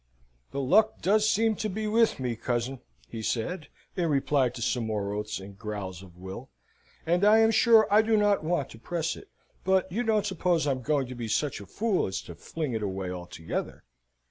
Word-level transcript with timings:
"The 0.49 0.59
luck 0.61 1.03
does 1.03 1.29
seem 1.29 1.55
to 1.57 1.69
be 1.69 1.85
with 1.85 2.19
me, 2.19 2.35
cousin," 2.35 2.79
he 3.07 3.21
said, 3.21 3.67
in 3.95 4.09
reply 4.09 4.49
to 4.49 4.59
some 4.59 4.87
more 4.87 5.13
oaths 5.13 5.39
and 5.39 5.55
growls 5.55 6.01
of 6.01 6.17
Will, 6.17 6.49
"and 7.05 7.23
I 7.23 7.37
am 7.37 7.51
sure 7.51 7.87
I 7.91 8.01
do 8.01 8.17
not 8.17 8.43
want 8.43 8.71
to 8.71 8.79
press 8.79 9.15
it; 9.15 9.29
but 9.63 9.91
you 9.91 10.01
don't 10.01 10.25
suppose 10.25 10.65
I'm 10.65 10.81
going 10.81 11.05
to 11.05 11.13
be 11.13 11.27
such 11.27 11.61
a 11.61 11.67
fool 11.67 12.07
as 12.07 12.19
to 12.23 12.33
fling 12.33 12.73
it 12.73 12.81
away 12.81 13.11
altogether? 13.11 13.83